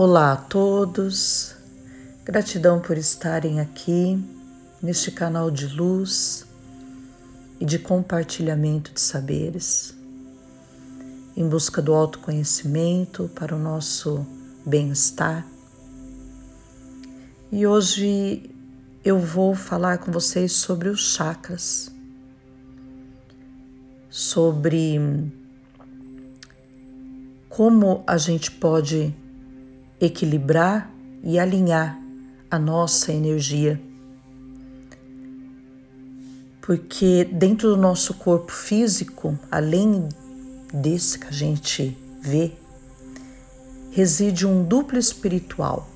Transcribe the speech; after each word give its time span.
Olá 0.00 0.30
a 0.30 0.36
todos, 0.36 1.56
gratidão 2.24 2.78
por 2.78 2.96
estarem 2.96 3.58
aqui 3.58 4.16
neste 4.80 5.10
canal 5.10 5.50
de 5.50 5.66
luz 5.66 6.46
e 7.58 7.64
de 7.64 7.80
compartilhamento 7.80 8.94
de 8.94 9.00
saberes, 9.00 9.92
em 11.36 11.48
busca 11.48 11.82
do 11.82 11.92
autoconhecimento 11.92 13.28
para 13.34 13.56
o 13.56 13.58
nosso 13.58 14.24
bem-estar. 14.64 15.44
E 17.50 17.66
hoje 17.66 18.54
eu 19.04 19.18
vou 19.18 19.52
falar 19.52 19.98
com 19.98 20.12
vocês 20.12 20.52
sobre 20.52 20.90
os 20.90 21.12
chakras, 21.12 21.90
sobre 24.08 25.28
como 27.48 28.04
a 28.06 28.16
gente 28.16 28.52
pode 28.52 29.12
equilibrar 30.00 30.90
e 31.22 31.38
alinhar 31.38 32.00
a 32.50 32.58
nossa 32.58 33.12
energia. 33.12 33.80
Porque 36.60 37.24
dentro 37.24 37.70
do 37.70 37.76
nosso 37.76 38.14
corpo 38.14 38.52
físico, 38.52 39.38
além 39.50 40.08
desse 40.72 41.18
que 41.18 41.26
a 41.26 41.32
gente 41.32 41.96
vê, 42.20 42.52
reside 43.90 44.46
um 44.46 44.62
duplo 44.62 44.98
espiritual 44.98 45.88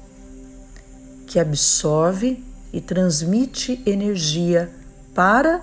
que 1.27 1.39
absorve 1.39 2.43
e 2.73 2.81
transmite 2.81 3.83
energia 3.85 4.71
para 5.15 5.63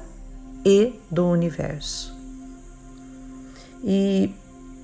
e 0.66 0.94
do 1.10 1.27
universo. 1.27 2.16
E 3.84 4.34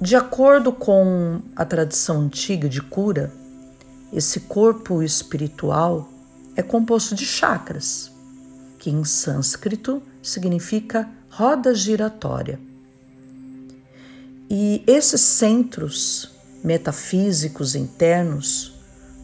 de 0.02 0.16
acordo 0.16 0.72
com 0.72 1.42
a 1.56 1.64
tradição 1.64 2.22
antiga 2.22 2.68
de 2.68 2.82
cura, 2.82 3.32
esse 4.16 4.40
corpo 4.40 5.04
espiritual 5.04 6.10
é 6.56 6.62
composto 6.62 7.14
de 7.14 7.26
chakras, 7.26 8.10
que 8.80 8.90
em 8.90 9.04
sânscrito 9.04 10.02
significa 10.24 11.10
roda 11.30 11.76
giratória. 11.76 12.58
E 14.50 14.82
esses 14.88 15.20
centros 15.20 16.32
metafísicos 16.64 17.76
internos 17.76 18.74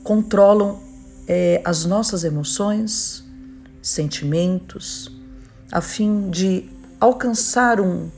controlam 0.04 0.82
é, 1.26 1.62
as 1.64 1.86
nossas 1.86 2.26
emoções, 2.26 3.24
sentimentos, 3.82 5.10
a 5.72 5.80
fim 5.80 6.30
de 6.30 6.70
alcançar 7.00 7.80
um 7.80 8.10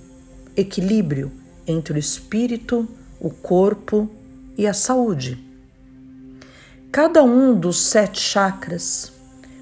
equilíbrio 0.58 1.32
entre 1.68 1.94
o 1.94 2.00
espírito, 2.00 2.88
o 3.20 3.30
corpo 3.30 4.10
e 4.58 4.66
a 4.66 4.74
saúde. 4.74 5.53
Cada 6.94 7.24
um 7.24 7.60
dos 7.60 7.86
sete 7.86 8.22
chakras 8.22 9.12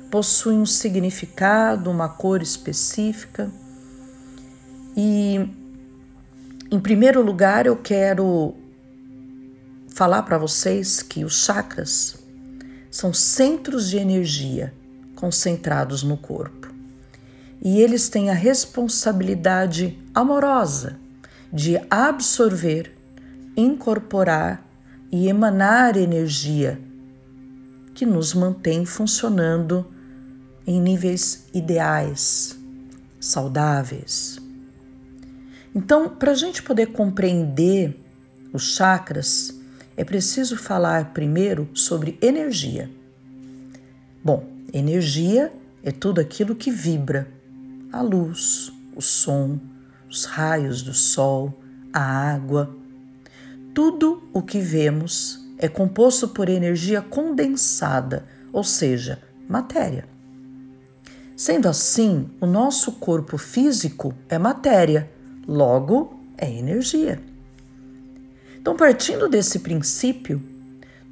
possui 0.10 0.56
um 0.56 0.66
significado, 0.66 1.90
uma 1.90 2.10
cor 2.10 2.42
específica. 2.42 3.50
E, 4.98 5.40
em 6.70 6.78
primeiro 6.78 7.22
lugar, 7.22 7.66
eu 7.66 7.78
quero 7.78 8.54
falar 9.88 10.24
para 10.24 10.38
vocês 10.38 11.02
que 11.02 11.24
os 11.24 11.46
chakras 11.46 12.18
são 12.92 13.14
centros 13.14 13.90
de 13.90 13.98
energia 13.98 14.74
concentrados 15.16 16.04
no 16.04 16.18
corpo. 16.18 16.68
E 17.62 17.80
eles 17.80 18.10
têm 18.10 18.30
a 18.30 18.34
responsabilidade 18.34 19.98
amorosa 20.14 21.00
de 21.50 21.80
absorver, 21.90 22.94
incorporar 23.56 24.68
e 25.10 25.30
emanar 25.30 25.96
energia 25.96 26.91
que 28.02 28.06
nos 28.08 28.34
mantém 28.34 28.84
funcionando 28.84 29.86
em 30.66 30.82
níveis 30.82 31.46
ideais, 31.54 32.58
saudáveis. 33.20 34.40
Então, 35.76 36.10
para 36.10 36.32
a 36.32 36.34
gente 36.34 36.64
poder 36.64 36.88
compreender 36.88 37.96
os 38.52 38.74
chakras, 38.74 39.56
é 39.96 40.04
preciso 40.04 40.58
falar 40.58 41.14
primeiro 41.14 41.70
sobre 41.76 42.18
energia. 42.24 42.90
Bom, 44.24 44.50
energia 44.74 45.54
é 45.84 45.92
tudo 45.92 46.20
aquilo 46.20 46.56
que 46.56 46.72
vibra: 46.72 47.28
a 47.94 48.02
luz, 48.02 48.74
o 48.96 49.02
som, 49.02 49.60
os 50.10 50.26
raios 50.26 50.82
do 50.82 50.96
sol, 50.96 51.54
a 51.94 52.02
água. 52.02 52.76
Tudo 53.76 54.28
o 54.34 54.42
que 54.42 54.60
vemos 54.60 55.41
é 55.62 55.68
composto 55.68 56.28
por 56.28 56.50
energia 56.50 57.04
condensada, 57.04 58.26
ou 58.52 58.64
seja, 58.64 59.22
matéria. 59.48 60.06
Sendo 61.38 61.70
assim, 61.70 62.32
o 62.42 62.48
nosso 62.48 62.94
corpo 62.94 63.38
físico 63.38 64.14
é 64.28 64.40
matéria, 64.40 65.10
logo 65.48 66.20
é 66.36 66.52
energia. 66.52 67.22
Então, 68.60 68.76
partindo 68.76 69.30
desse 69.30 69.60
princípio, 69.60 70.42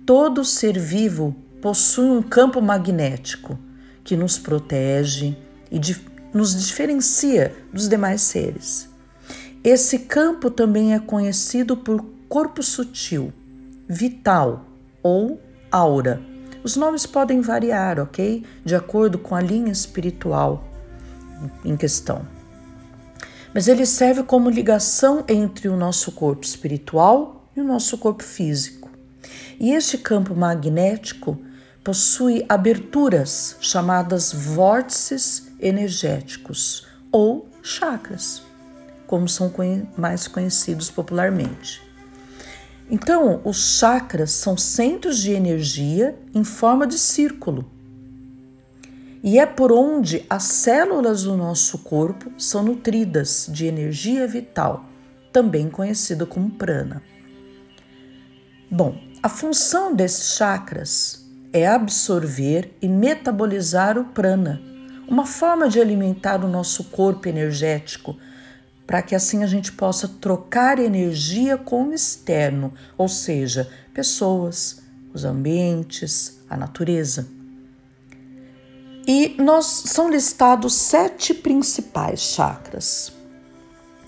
todo 0.04 0.44
ser 0.44 0.78
vivo 0.80 1.36
possui 1.62 2.10
um 2.10 2.22
campo 2.22 2.60
magnético 2.60 3.58
que 4.04 4.16
nos 4.16 4.40
protege 4.40 5.38
e 5.72 5.78
dif 5.78 6.10
nos 6.32 6.56
diferencia 6.56 7.56
dos 7.74 7.90
demais 7.90 8.22
seres. 8.22 8.88
Esse 9.64 10.00
campo 10.00 10.52
também 10.52 10.94
é 10.94 11.00
conhecido 11.00 11.76
por 11.76 12.06
corpo 12.28 12.62
sutil 12.62 13.34
vital 13.90 14.66
ou 15.02 15.42
aura. 15.72 16.22
Os 16.64 16.76
nomes 16.76 17.08
podem 17.08 17.42
variar, 17.42 18.00
ok? 18.00 18.46
De 18.64 18.76
acordo 18.76 19.18
com 19.18 19.36
a 19.36 19.42
linha 19.42 19.72
espiritual 19.72 20.64
em 21.66 21.76
questão. 21.76 22.22
Mas 23.52 23.68
ele 23.68 23.86
serve 23.86 24.22
como 24.22 24.50
ligação 24.50 25.26
entre 25.28 25.68
o 25.68 25.76
nosso 25.76 26.12
corpo 26.12 26.46
espiritual 26.46 27.50
e 27.56 27.62
o 27.62 27.64
nosso 27.64 27.98
corpo 27.98 28.24
físico. 28.24 28.92
E 29.60 29.72
este 29.72 29.98
campo 29.98 30.36
magnético 30.36 31.40
possui 31.84 32.46
aberturas 32.48 33.58
chamadas 33.60 34.32
vórtices 34.32 35.52
energéticos 35.60 36.86
ou 37.12 37.50
chakras, 37.64 38.44
como 39.08 39.28
são 39.28 39.52
mais 39.98 40.28
conhecidos 40.28 40.92
popularmente. 40.92 41.89
Então, 42.90 43.40
os 43.46 43.78
chakras 43.78 44.32
são 44.32 44.58
centros 44.58 45.20
de 45.20 45.32
energia 45.32 46.18
em 46.34 46.44
forma 46.44 46.88
de 46.88 46.98
círculo. 46.98 47.70
E 49.22 49.38
é 49.38 49.46
por 49.46 49.72
onde 49.72 50.26
as 50.30 50.44
células 50.44 51.24
do 51.24 51.38
nosso 51.38 51.80
corpo 51.80 52.32
são 52.38 52.64
nutridas 52.64 53.48
de 53.52 53.66
energia 53.66 54.26
vital, 54.28 54.86
também 55.32 55.70
conhecida 55.70 56.26
como 56.26 56.50
prana. 56.50 57.04
Bom, 58.72 58.98
a 59.22 59.30
função 59.30 59.94
desses 59.94 60.36
chakras 60.36 61.30
é 61.52 61.68
absorver 61.68 62.76
e 62.82 62.88
metabolizar 62.88 63.98
o 63.98 64.06
prana, 64.06 64.62
uma 65.08 65.26
forma 65.26 65.68
de 65.68 65.80
alimentar 65.80 66.44
o 66.44 66.48
nosso 66.48 66.86
corpo 66.86 67.28
energético 67.28 68.16
para 68.90 69.04
que 69.04 69.14
assim 69.14 69.44
a 69.44 69.46
gente 69.46 69.72
possa 69.72 70.08
trocar 70.08 70.80
energia 70.80 71.60
com 71.60 71.90
o 71.90 71.94
externo, 71.94 72.74
ou 72.98 73.08
seja, 73.08 73.70
pessoas, 73.94 74.82
os 75.14 75.24
ambientes, 75.24 76.40
a 76.50 76.58
natureza. 76.58 77.28
E 79.08 79.36
nós 79.38 79.68
são 79.68 80.10
listados 80.10 80.74
sete 80.74 81.36
principais 81.36 82.20
chakras: 82.20 83.14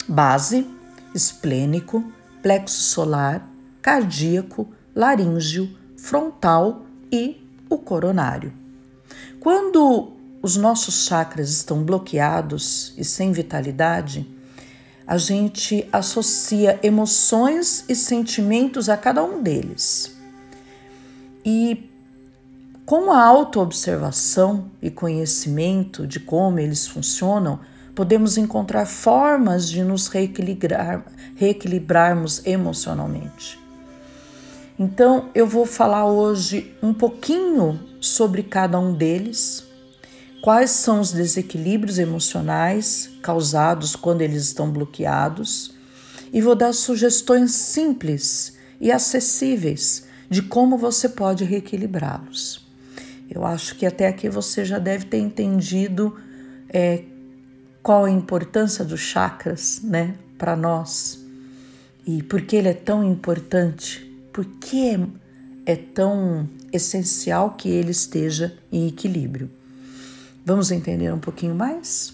base, 0.08 0.68
esplênico, 1.14 2.04
plexo 2.42 2.82
solar, 2.82 3.48
cardíaco, 3.84 4.68
laríngeo, 4.96 5.78
frontal 5.96 6.88
e 7.12 7.40
o 7.70 7.78
coronário. 7.78 8.52
Quando 9.40 10.14
os 10.42 10.58
nossos 10.58 11.06
chakras 11.06 11.52
estão 11.52 11.84
bloqueados 11.84 12.96
e 12.98 13.06
sem 13.06 13.32
vitalidade, 13.32 14.41
a 15.12 15.18
gente 15.18 15.86
associa 15.92 16.80
emoções 16.82 17.84
e 17.90 17.94
sentimentos 17.94 18.88
a 18.88 18.96
cada 18.96 19.22
um 19.22 19.44
deles. 19.44 20.16
E 21.44 21.90
com 22.86 23.12
a 23.12 23.22
autoobservação 23.22 24.72
e 24.82 24.90
conhecimento 24.90 26.08
de 26.08 26.18
como 26.18 26.60
eles 26.60 26.88
funcionam, 26.88 27.60
podemos 27.94 28.38
encontrar 28.38 28.86
formas 28.86 29.70
de 29.70 29.84
nos 29.84 30.08
reequilibrar, 30.08 31.04
reequilibrarmos 31.36 32.46
emocionalmente. 32.46 33.60
Então, 34.80 35.30
eu 35.36 35.46
vou 35.46 35.66
falar 35.66 36.06
hoje 36.06 36.74
um 36.82 36.94
pouquinho 36.94 37.78
sobre 38.00 38.44
cada 38.44 38.80
um 38.80 38.94
deles 38.94 39.70
quais 40.42 40.72
são 40.72 41.00
os 41.00 41.14
desequilíbrios 41.14 42.00
emocionais 42.00 43.12
causados 43.22 43.96
quando 43.96 44.22
eles 44.22 44.44
estão 44.44 44.72
bloqueados 44.72 45.74
e 46.34 46.42
vou 46.42 46.56
dar 46.56 46.74
sugestões 46.74 47.52
simples 47.52 48.58
e 48.80 48.92
acessíveis 48.92 50.06
de 50.30 50.42
como 50.42 50.78
você 50.78 51.08
pode 51.08 51.44
reequilibrá-los. 51.44 52.66
Eu 53.30 53.46
acho 53.46 53.76
que 53.76 53.86
até 53.86 54.08
aqui 54.08 54.28
você 54.28 54.66
já 54.66 54.80
deve 54.80 55.06
ter 55.06 55.20
entendido 55.20 56.18
é, 56.70 57.04
qual 57.84 58.06
a 58.06 58.12
importância 58.12 58.84
dos 58.84 59.00
chakras, 59.00 59.82
né, 59.84 60.16
para 60.38 60.56
nós 60.56 61.24
e 62.06 62.24
por 62.24 62.42
que 62.42 62.56
ele 62.56 62.70
é 62.70 62.74
tão 62.74 63.04
importante, 63.04 64.12
por 64.34 64.44
que 64.44 64.90
é, 64.90 65.00
é 65.74 65.76
tão 65.76 66.50
essencial 66.74 67.52
que 67.52 67.70
ele 67.70 67.92
esteja 67.92 68.58
em 68.72 68.88
equilíbrio. 68.88 69.61
Vamos 70.46 70.72
entender 70.72 71.14
um 71.14 71.20
pouquinho 71.20 71.56
mais? 71.56 72.14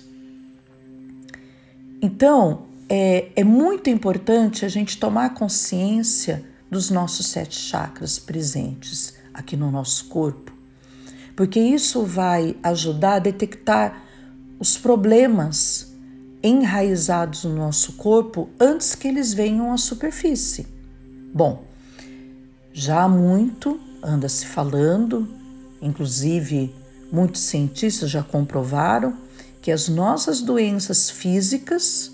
Então, 2.01 2.67
é, 2.89 3.31
é 3.35 3.43
muito 3.43 3.89
importante 3.89 4.65
a 4.65 4.69
gente 4.69 4.97
tomar 4.97 5.33
consciência 5.33 6.45
dos 6.69 6.89
nossos 6.89 7.27
sete 7.27 7.57
chakras 7.57 8.19
presentes 8.19 9.15
aqui 9.33 9.55
no 9.55 9.71
nosso 9.71 10.05
corpo, 10.05 10.51
porque 11.35 11.59
isso 11.59 12.03
vai 12.03 12.55
ajudar 12.63 13.15
a 13.15 13.19
detectar 13.19 14.03
os 14.59 14.77
problemas 14.77 15.93
enraizados 16.43 17.43
no 17.43 17.55
nosso 17.55 17.93
corpo 17.93 18.49
antes 18.59 18.95
que 18.95 19.07
eles 19.07 19.33
venham 19.33 19.71
à 19.71 19.77
superfície. 19.77 20.67
Bom, 21.33 21.65
já 22.73 23.03
há 23.03 23.09
muito 23.09 23.79
anda 24.03 24.29
se 24.29 24.45
falando, 24.45 25.27
inclusive 25.81 26.73
muitos 27.11 27.41
cientistas 27.41 28.09
já 28.09 28.23
comprovaram 28.23 29.17
que 29.61 29.71
as 29.71 29.87
nossas 29.87 30.41
doenças 30.41 31.09
físicas 31.09 32.11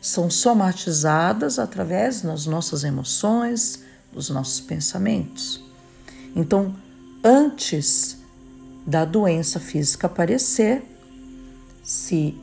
são 0.00 0.28
somatizadas 0.28 1.58
através 1.58 2.22
das 2.22 2.46
nossas 2.46 2.84
emoções, 2.84 3.82
dos 4.12 4.30
nossos 4.30 4.60
pensamentos. 4.60 5.62
Então, 6.36 6.74
antes 7.22 8.18
da 8.86 9.04
doença 9.04 9.58
física 9.58 10.06
aparecer, 10.06 10.82
se 11.82 12.38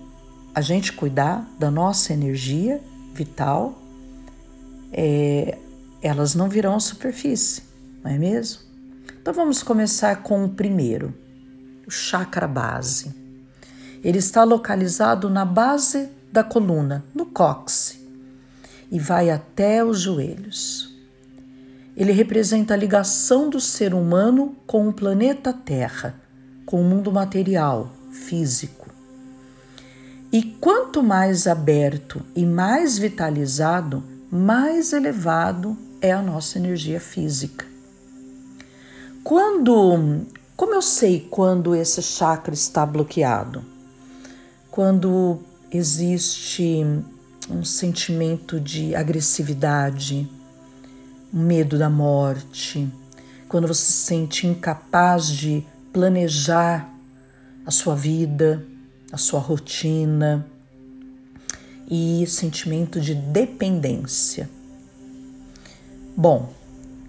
a 0.53 0.61
gente 0.61 0.93
cuidar 0.93 1.47
da 1.57 1.71
nossa 1.71 2.13
energia 2.13 2.81
vital, 3.13 3.79
é, 4.91 5.57
elas 6.01 6.35
não 6.35 6.49
virão 6.49 6.75
à 6.75 6.79
superfície, 6.79 7.63
não 8.03 8.11
é 8.11 8.17
mesmo? 8.17 8.61
Então 9.21 9.33
vamos 9.33 9.61
começar 9.61 10.23
com 10.23 10.43
o 10.43 10.49
primeiro, 10.49 11.13
o 11.87 11.91
chakra 11.91 12.47
base. 12.47 13.13
Ele 14.03 14.17
está 14.17 14.43
localizado 14.43 15.29
na 15.29 15.45
base 15.45 16.09
da 16.31 16.43
coluna, 16.43 17.03
no 17.13 17.25
cóccix, 17.25 17.99
e 18.91 18.99
vai 18.99 19.29
até 19.29 19.83
os 19.83 19.99
joelhos. 19.99 20.91
Ele 21.95 22.11
representa 22.11 22.73
a 22.73 22.77
ligação 22.77 23.49
do 23.49 23.59
ser 23.59 23.93
humano 23.93 24.55
com 24.65 24.87
o 24.87 24.93
planeta 24.93 25.53
Terra, 25.53 26.15
com 26.65 26.81
o 26.81 26.83
mundo 26.83 27.11
material, 27.11 27.91
físico. 28.11 28.89
E 30.31 30.41
quanto 30.43 31.03
mais 31.03 31.45
aberto 31.45 32.21
e 32.35 32.45
mais 32.45 32.97
vitalizado, 32.97 34.03
mais 34.31 34.93
elevado 34.93 35.77
é 36.01 36.11
a 36.11 36.21
nossa 36.21 36.57
energia 36.57 36.99
física. 36.99 37.65
Quando, 39.23 40.25
como 40.55 40.75
eu 40.75 40.81
sei 40.81 41.27
quando 41.29 41.75
esse 41.75 42.01
chakra 42.01 42.53
está 42.53 42.85
bloqueado? 42.85 43.63
Quando 44.69 45.39
existe 45.71 46.85
um 47.49 47.63
sentimento 47.63 48.59
de 48.59 48.95
agressividade, 48.95 50.29
medo 51.31 51.77
da 51.77 51.89
morte, 51.89 52.91
quando 53.47 53.67
você 53.67 53.85
se 53.85 53.91
sente 53.91 54.47
incapaz 54.47 55.27
de 55.27 55.65
planejar 55.91 56.89
a 57.65 57.71
sua 57.71 57.95
vida, 57.95 58.65
a 59.11 59.17
sua 59.17 59.39
rotina 59.39 60.45
e 61.89 62.25
sentimento 62.27 62.99
de 63.01 63.13
dependência. 63.13 64.49
Bom, 66.15 66.53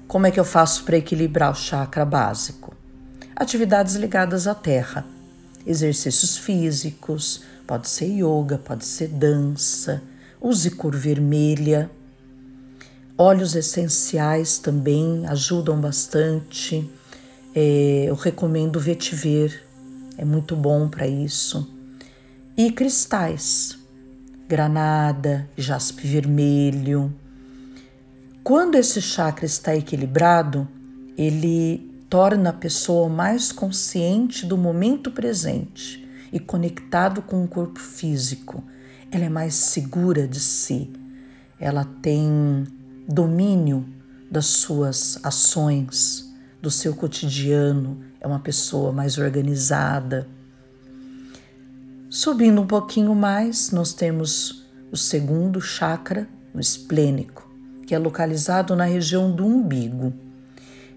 como 0.08 0.26
é 0.26 0.30
que 0.30 0.40
eu 0.40 0.44
faço 0.44 0.84
para 0.84 0.96
equilibrar 0.96 1.52
o 1.52 1.54
chakra 1.54 2.04
básico? 2.04 2.74
Atividades 3.34 3.94
ligadas 3.94 4.46
à 4.46 4.54
terra, 4.54 5.06
exercícios 5.66 6.36
físicos, 6.36 7.42
pode 7.66 7.88
ser 7.88 8.06
yoga, 8.06 8.58
pode 8.58 8.84
ser 8.84 9.08
dança, 9.08 10.02
use 10.40 10.70
cor 10.70 10.94
vermelha. 10.94 11.90
Óleos 13.16 13.54
essenciais 13.54 14.58
também 14.58 15.26
ajudam 15.26 15.80
bastante. 15.80 16.88
É, 17.54 18.04
eu 18.06 18.14
recomendo 18.14 18.78
vetiver, 18.78 19.62
é 20.18 20.24
muito 20.24 20.54
bom 20.54 20.88
para 20.88 21.06
isso. 21.06 21.68
E 22.56 22.70
cristais, 22.70 23.78
granada, 24.48 25.48
jaspe 25.56 26.06
vermelho, 26.06 27.14
quando 28.42 28.74
esse 28.74 29.00
chakra 29.00 29.46
está 29.46 29.74
equilibrado, 29.76 30.66
ele 31.16 31.91
torna 32.12 32.50
a 32.50 32.52
pessoa 32.52 33.08
mais 33.08 33.50
consciente 33.50 34.44
do 34.44 34.58
momento 34.58 35.10
presente 35.10 36.06
e 36.30 36.38
conectado 36.38 37.22
com 37.22 37.42
o 37.42 37.48
corpo 37.48 37.80
físico. 37.80 38.62
Ela 39.10 39.24
é 39.24 39.28
mais 39.30 39.54
segura 39.54 40.28
de 40.28 40.38
si. 40.38 40.92
Ela 41.58 41.86
tem 42.02 42.66
domínio 43.08 43.88
das 44.30 44.44
suas 44.44 45.18
ações, 45.24 46.30
do 46.60 46.70
seu 46.70 46.94
cotidiano. 46.94 48.04
É 48.20 48.26
uma 48.26 48.40
pessoa 48.40 48.92
mais 48.92 49.16
organizada. 49.16 50.28
Subindo 52.10 52.60
um 52.60 52.66
pouquinho 52.66 53.14
mais, 53.14 53.70
nós 53.70 53.94
temos 53.94 54.66
o 54.92 54.98
segundo 54.98 55.62
chakra, 55.62 56.28
o 56.52 56.60
esplênico 56.60 57.50
que 57.86 57.94
é 57.94 57.98
localizado 57.98 58.76
na 58.76 58.84
região 58.84 59.34
do 59.34 59.46
umbigo. 59.46 60.12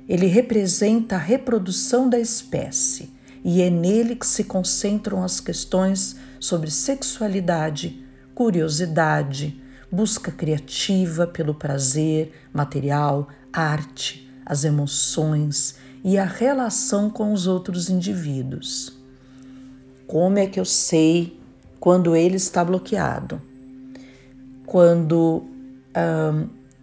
Ele 0.08 0.28
representa 0.28 1.16
a 1.16 1.20
reprodução 1.20 2.10
da 2.10 2.20
espécie 2.20 3.10
e 3.44 3.62
é 3.62 3.70
nele 3.70 4.16
que 4.16 4.26
se 4.26 4.44
concentram 4.44 5.24
as 5.24 5.40
questões 5.40 6.16
sobre 6.40 6.70
sexualidade, 6.70 8.04
curiosidade, 8.34 9.62
busca 9.92 10.32
criativa 10.32 11.26
pelo 11.26 11.54
prazer 11.54 12.34
material, 12.54 13.30
arte, 13.52 14.30
as 14.46 14.64
emoções 14.64 15.76
e 16.04 16.18
a 16.18 16.26
relação 16.26 17.10
com 17.10 17.34
os 17.34 17.48
outros 17.48 17.90
indivíduos. 17.90 18.96
Como 20.06 20.38
é 20.38 20.46
que 20.46 20.60
eu 20.60 20.66
sei 20.66 21.40
quando 21.80 22.16
ele 22.16 22.36
está 22.36 22.64
bloqueado? 22.64 23.42
Quando 24.66 25.46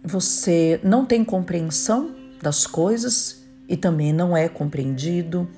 você 0.03 0.79
não 0.83 1.05
tem 1.05 1.23
compreensão 1.23 2.15
das 2.43 2.67
coisas 2.67 3.41
e 3.67 3.75
também 3.75 4.13
não 4.13 4.37
é 4.37 4.47
compreendido, 4.47 5.49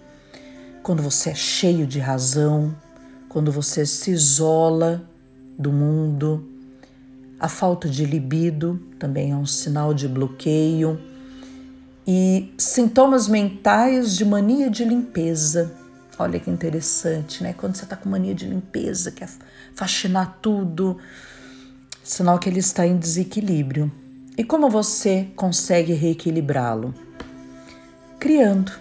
quando 0.82 1.02
você 1.02 1.32
é 1.32 1.36
cheio 1.36 1.88
de 1.88 2.00
razão, 2.00 2.76
quando 3.28 3.52
você 3.52 3.86
se 3.86 4.12
isola 4.12 5.04
do 5.58 5.74
mundo, 5.74 6.48
a 7.40 7.50
falta 7.50 7.90
de 7.90 8.06
libido 8.06 8.80
também 9.00 9.32
é 9.32 9.36
um 9.36 9.46
sinal 9.46 9.94
de 9.94 10.08
bloqueio 10.08 11.02
e 12.08 12.54
sintomas 12.58 13.28
mentais 13.28 14.16
de 14.16 14.24
mania 14.24 14.70
de 14.70 14.86
limpeza. 14.86 15.74
Olha 16.18 16.40
que 16.40 16.50
interessante, 16.50 17.44
né? 17.44 17.54
Quando 17.54 17.76
você 17.76 17.84
está 17.84 17.96
com 17.96 18.08
mania 18.08 18.36
de 18.36 18.46
limpeza, 18.46 19.12
quer 19.12 19.30
faxinar 19.74 20.38
tudo, 20.42 20.98
sinal 22.04 22.38
que 22.40 22.48
ele 22.48 22.60
está 22.60 22.86
em 22.86 22.96
desequilíbrio. 22.96 23.92
E 24.38 24.44
como 24.44 24.70
você 24.70 25.30
consegue 25.34 25.94
reequilibrá-lo? 25.94 26.94
Criando. 28.20 28.74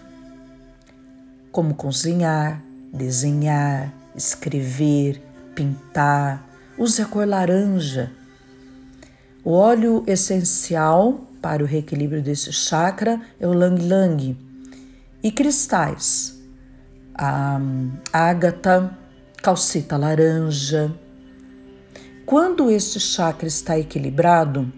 Como 1.52 1.76
cozinhar, 1.76 2.60
desenhar, 2.92 3.94
escrever, 4.16 5.22
pintar. 5.54 6.44
Use 6.76 7.00
a 7.00 7.04
cor 7.04 7.28
laranja. 7.28 8.10
O 9.44 9.52
óleo 9.52 10.02
essencial 10.08 11.20
para 11.40 11.62
o 11.62 11.66
reequilíbrio 11.66 12.20
desse 12.20 12.52
chakra 12.52 13.20
é 13.38 13.46
o 13.46 13.52
Lang 13.52 13.80
Lang. 13.80 14.36
E 15.22 15.30
cristais. 15.30 16.36
A 17.14 17.60
ágata, 18.12 18.98
calcita 19.40 19.96
laranja. 19.96 20.92
Quando 22.26 22.68
este 22.72 22.98
chakra 22.98 23.46
está 23.46 23.78
equilibrado, 23.78 24.72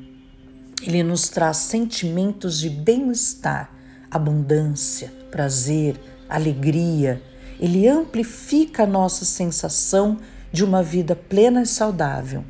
ele 0.82 1.02
nos 1.02 1.28
traz 1.28 1.56
sentimentos 1.58 2.58
de 2.58 2.68
bem-estar, 2.68 3.70
abundância, 4.10 5.12
prazer, 5.30 5.98
alegria. 6.28 7.22
Ele 7.58 7.88
amplifica 7.88 8.82
a 8.82 8.86
nossa 8.86 9.24
sensação 9.24 10.18
de 10.52 10.64
uma 10.64 10.82
vida 10.82 11.16
plena 11.16 11.62
e 11.62 11.66
saudável. 11.66 12.44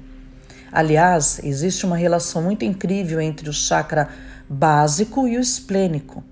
Aliás, 0.72 1.40
existe 1.42 1.86
uma 1.86 1.96
relação 1.96 2.42
muito 2.42 2.64
incrível 2.64 3.20
entre 3.20 3.48
o 3.48 3.52
chakra 3.52 4.08
básico 4.48 5.26
e 5.26 5.36
o 5.36 5.40
esplênico. 5.40 6.22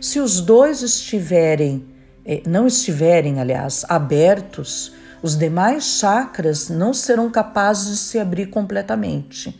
Se 0.00 0.20
os 0.20 0.40
dois 0.40 0.82
estiverem, 0.82 1.84
eh, 2.24 2.42
não 2.46 2.66
estiverem, 2.66 3.40
aliás, 3.40 3.84
abertos, 3.88 4.92
os 5.22 5.36
demais 5.36 5.84
chakras 5.84 6.70
não 6.70 6.94
serão 6.94 7.30
capazes 7.30 7.90
de 7.90 7.96
se 7.98 8.18
abrir 8.18 8.46
completamente. 8.46 9.59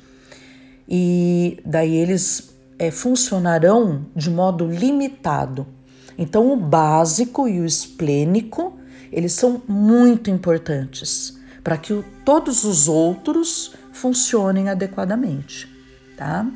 E 0.91 1.61
daí 1.65 1.95
eles 1.95 2.51
é, 2.79 2.91
funcionarão 2.91 4.07
de 4.17 4.29
modo 4.29 4.67
limitado. 4.67 5.67
Então, 6.19 6.53
o 6.53 6.57
básico 6.57 7.47
e 7.47 7.61
o 7.61 7.65
esplênico, 7.65 8.77
eles 9.13 9.33
são 9.33 9.63
muito 9.69 10.29
importantes 10.31 11.39
para 11.63 11.77
que 11.77 11.93
o, 11.93 12.05
todos 12.25 12.65
os 12.65 12.89
outros 12.89 13.75
funcionem 13.93 14.69
adequadamente, 14.69 15.69
tá? 16.17 16.47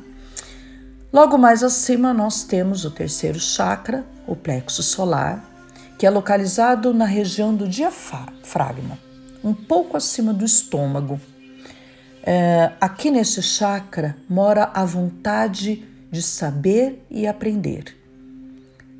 Logo 1.13 1.37
mais 1.37 1.63
acima, 1.63 2.13
nós 2.13 2.43
temos 2.43 2.83
o 2.83 2.91
terceiro 2.91 3.39
chakra, 3.39 4.05
o 4.27 4.35
plexo 4.35 4.83
solar, 4.83 5.49
que 5.97 6.05
é 6.05 6.09
localizado 6.09 6.93
na 6.93 7.05
região 7.05 7.55
do 7.55 7.67
diafragma, 7.67 8.97
um 9.43 9.53
pouco 9.53 9.95
acima 9.95 10.33
do 10.33 10.43
estômago. 10.43 11.19
É, 12.27 12.71
aqui 12.81 13.11
nesse 13.11 13.41
chakra 13.41 14.17
mora 14.27 14.71
a 14.73 14.83
vontade 14.83 15.85
de 16.11 16.21
saber 16.21 17.05
e 17.09 17.27
aprender. 17.27 17.95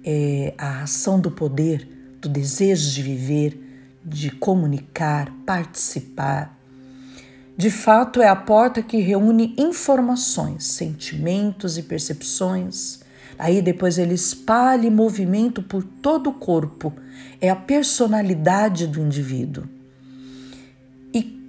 É 0.05 0.53
a 0.57 0.83
ação 0.83 1.19
do 1.19 1.31
poder, 1.31 2.17
do 2.21 2.29
desejo 2.29 2.91
de 2.91 3.01
viver, 3.01 3.97
de 4.05 4.29
comunicar, 4.29 5.33
participar. 5.45 6.55
De 7.57 7.71
fato, 7.71 8.21
é 8.21 8.27
a 8.27 8.35
porta 8.35 8.83
que 8.83 8.97
reúne 8.99 9.55
informações, 9.57 10.65
sentimentos 10.65 11.77
e 11.77 11.83
percepções 11.83 13.03
Aí 13.37 13.61
depois 13.61 13.97
ele 13.97 14.13
espalha 14.13 14.89
movimento 14.89 15.61
por 15.61 15.83
todo 15.83 16.29
o 16.29 16.33
corpo. 16.33 16.93
É 17.41 17.49
a 17.49 17.55
personalidade 17.55 18.87
do 18.87 18.99
indivíduo. 18.99 19.65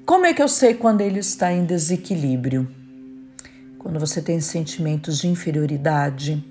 Como 0.06 0.24
é 0.24 0.32
que 0.32 0.40
eu 0.40 0.46
sei 0.46 0.72
quando 0.72 1.00
ele 1.00 1.18
está 1.18 1.52
em 1.52 1.64
desequilíbrio? 1.64 2.68
Quando 3.76 3.98
você 3.98 4.22
tem 4.22 4.40
sentimentos 4.40 5.18
de 5.18 5.26
inferioridade, 5.26 6.44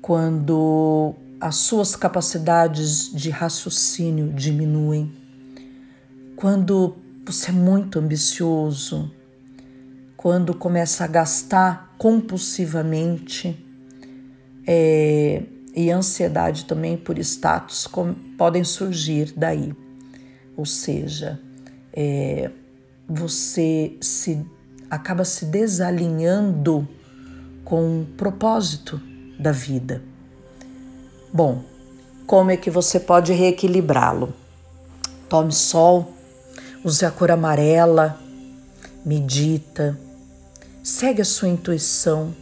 quando 0.00 1.14
as 1.38 1.56
suas 1.56 1.94
capacidades 1.94 3.12
de 3.12 3.28
raciocínio 3.28 4.32
diminuem, 4.32 5.12
quando 6.36 6.96
você 7.22 7.50
é 7.50 7.52
muito 7.52 7.98
ambicioso, 7.98 9.12
quando 10.16 10.54
começa 10.54 11.04
a 11.04 11.06
gastar 11.06 11.96
compulsivamente 11.98 13.62
é, 14.66 15.42
e 15.76 15.90
ansiedade 15.90 16.64
também 16.64 16.96
por 16.96 17.18
status 17.18 17.86
podem 18.38 18.64
surgir 18.64 19.34
daí. 19.36 19.74
Ou 20.56 20.64
seja, 20.64 21.38
é, 21.92 22.50
você 23.08 23.96
se 24.00 24.44
acaba 24.90 25.24
se 25.24 25.44
desalinhando 25.46 26.88
com 27.64 28.02
o 28.02 28.06
propósito 28.16 29.00
da 29.38 29.52
vida. 29.52 30.02
Bom, 31.32 31.62
como 32.26 32.50
é 32.50 32.56
que 32.56 32.70
você 32.70 32.98
pode 32.98 33.32
reequilibrá-lo? 33.32 34.32
Tome 35.28 35.52
sol, 35.52 36.12
use 36.84 37.04
a 37.04 37.10
cor 37.10 37.30
amarela, 37.30 38.18
medita, 39.04 39.98
segue 40.82 41.22
a 41.22 41.24
sua 41.24 41.48
intuição. 41.48 42.34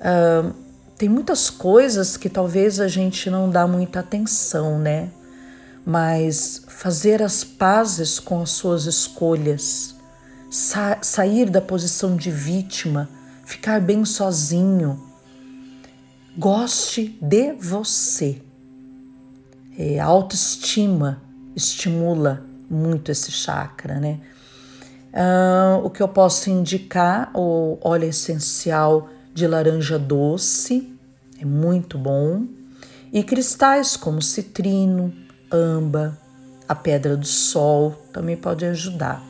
Uh, 0.00 0.52
tem 0.96 1.08
muitas 1.08 1.48
coisas 1.50 2.16
que 2.16 2.28
talvez 2.28 2.80
a 2.80 2.88
gente 2.88 3.30
não 3.30 3.48
dá 3.48 3.66
muita 3.66 4.00
atenção, 4.00 4.78
né? 4.78 5.10
Mas 5.84 6.62
fazer 6.68 7.22
as 7.22 7.44
pazes 7.44 8.18
com 8.18 8.40
as 8.40 8.50
suas 8.50 8.86
escolhas, 8.86 9.94
sa 10.50 10.98
sair 11.02 11.50
da 11.50 11.60
posição 11.60 12.16
de 12.16 12.30
vítima, 12.30 13.08
ficar 13.44 13.80
bem 13.80 14.04
sozinho. 14.04 15.02
Goste 16.36 17.18
de 17.20 17.52
você. 17.52 18.40
É, 19.76 19.98
a 19.98 20.06
autoestima 20.06 21.22
estimula 21.54 22.44
muito 22.70 23.10
esse 23.10 23.30
chakra, 23.30 24.00
né? 24.00 24.20
Uh, 25.12 25.84
o 25.84 25.90
que 25.90 26.02
eu 26.02 26.08
posso 26.08 26.50
indicar, 26.50 27.30
o 27.34 27.78
óleo 27.80 28.08
essencial 28.08 29.08
de 29.32 29.46
laranja 29.46 29.96
doce, 29.96 30.92
é 31.40 31.44
muito 31.44 31.96
bom, 31.96 32.46
e 33.12 33.22
cristais 33.22 33.96
como 33.96 34.20
citrino, 34.20 35.14
amba, 35.54 36.18
a 36.68 36.74
pedra 36.74 37.16
do 37.16 37.26
sol 37.26 37.92
também 38.12 38.36
pode 38.36 38.64
ajudar. 38.64 39.22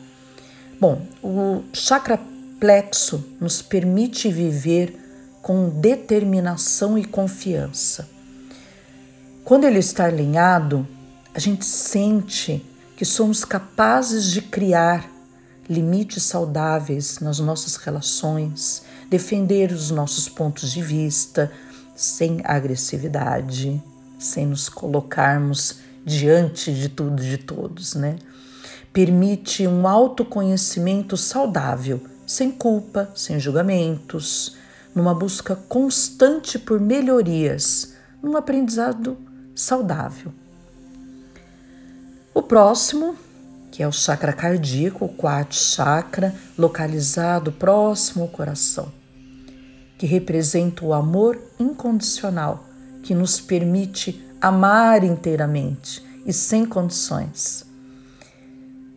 Bom, 0.79 1.05
o 1.21 1.63
chakra 1.73 2.19
plexo 2.59 3.23
nos 3.39 3.61
permite 3.61 4.31
viver 4.31 4.99
com 5.41 5.69
determinação 5.69 6.97
e 6.97 7.05
confiança. 7.05 8.09
Quando 9.43 9.65
ele 9.65 9.79
está 9.79 10.05
alinhado, 10.05 10.87
a 11.33 11.39
gente 11.39 11.65
sente 11.65 12.65
que 12.97 13.05
somos 13.05 13.45
capazes 13.45 14.31
de 14.31 14.41
criar 14.41 15.09
limites 15.69 16.23
saudáveis 16.23 17.19
nas 17.19 17.39
nossas 17.39 17.75
relações, 17.75 18.83
defender 19.09 19.71
os 19.71 19.91
nossos 19.91 20.27
pontos 20.27 20.71
de 20.71 20.81
vista 20.81 21.51
sem 21.95 22.41
agressividade, 22.43 23.81
sem 24.17 24.45
nos 24.45 24.69
colocarmos 24.69 25.84
diante 26.05 26.73
de 26.73 26.87
tudo 26.87 27.21
e 27.23 27.29
de 27.29 27.37
todos, 27.39 27.95
né? 27.95 28.17
Permite 28.93 29.67
um 29.67 29.87
autoconhecimento 29.87 31.17
saudável, 31.17 31.99
sem 32.25 32.51
culpa, 32.51 33.11
sem 33.15 33.39
julgamentos, 33.39 34.55
numa 34.93 35.13
busca 35.13 35.55
constante 35.55 36.57
por 36.57 36.79
melhorias, 36.79 37.93
num 38.23 38.37
aprendizado 38.37 39.17
saudável. 39.53 40.31
O 42.33 42.41
próximo 42.41 43.17
que 43.75 43.83
é 43.83 43.87
o 43.89 43.91
chakra 43.91 44.31
cardíaco, 44.31 45.03
o 45.03 45.09
quarto 45.09 45.53
chakra, 45.53 46.33
localizado 46.57 47.51
próximo 47.51 48.23
ao 48.23 48.29
coração, 48.29 48.89
que 49.97 50.05
representa 50.05 50.85
o 50.85 50.93
amor 50.93 51.37
incondicional, 51.59 52.65
que 53.03 53.13
nos 53.13 53.41
permite 53.41 54.24
amar 54.45 55.03
inteiramente 55.03 56.05
e 56.23 56.31
sem 56.31 56.67
condições. 56.67 57.65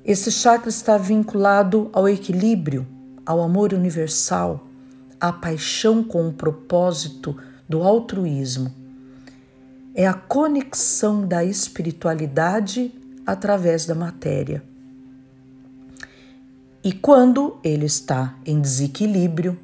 Esse 0.05 0.31
chakra 0.31 0.69
está 0.69 0.99
vinculado 0.99 1.88
ao 1.90 2.07
equilíbrio, 2.07 2.87
ao 3.25 3.40
amor 3.40 3.73
universal, 3.73 4.69
à 5.19 5.33
paixão 5.33 6.05
com 6.05 6.28
o 6.28 6.35
propósito 6.35 7.35
do 7.67 7.83
altruísmo. 7.83 8.71
É 9.95 10.07
a 10.07 10.12
conexão 10.12 11.26
da 11.26 11.43
espiritualidade 11.43 12.93
através 13.26 13.87
da 13.87 13.95
matéria. 13.95 14.62
E 16.85 16.93
quando 16.93 17.59
ele 17.64 17.87
está 17.87 18.37
em 18.45 18.61
desequilíbrio, 18.61 19.59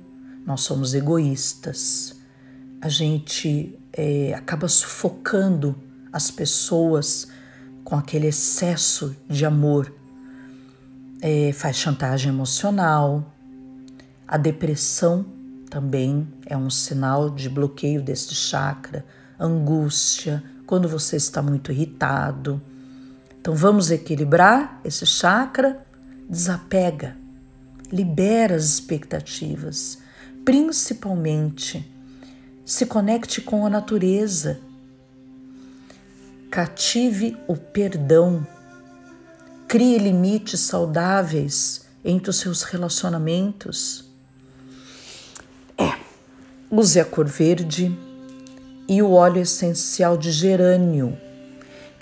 nós 0.46 0.62
somos 0.62 0.94
egoístas. 0.94 2.16
A 2.80 2.88
gente 2.88 3.78
é, 3.96 4.34
acaba 4.34 4.68
sufocando 4.68 5.74
as 6.12 6.30
pessoas 6.30 7.28
com 7.82 7.96
aquele 7.96 8.26
excesso 8.26 9.16
de 9.28 9.46
amor. 9.46 9.92
É, 11.20 11.52
faz 11.52 11.76
chantagem 11.76 12.30
emocional. 12.30 13.32
A 14.26 14.36
depressão 14.36 15.24
também 15.70 16.28
é 16.46 16.56
um 16.56 16.70
sinal 16.70 17.30
de 17.30 17.48
bloqueio 17.48 18.02
deste 18.02 18.34
chakra. 18.34 19.04
Angústia, 19.38 20.42
quando 20.66 20.88
você 20.88 21.16
está 21.16 21.40
muito 21.40 21.72
irritado 21.72 22.60
então 23.44 23.54
vamos 23.54 23.90
equilibrar 23.90 24.80
esse 24.82 25.04
chakra, 25.04 25.86
desapega, 26.26 27.14
libera 27.92 28.54
as 28.54 28.64
expectativas, 28.64 29.98
principalmente 30.46 31.93
se 32.64 32.86
conecte 32.86 33.40
com 33.40 33.66
a 33.66 33.70
natureza, 33.70 34.60
cative 36.50 37.36
o 37.46 37.56
perdão, 37.56 38.46
crie 39.68 39.98
limites 39.98 40.60
saudáveis 40.60 41.84
entre 42.04 42.30
os 42.30 42.36
seus 42.36 42.62
relacionamentos. 42.62 44.04
É, 45.76 45.92
use 46.70 47.00
a 47.00 47.04
cor 47.04 47.26
verde 47.26 47.96
e 48.88 49.02
o 49.02 49.12
óleo 49.12 49.42
essencial 49.42 50.16
de 50.16 50.30
gerânio 50.30 51.18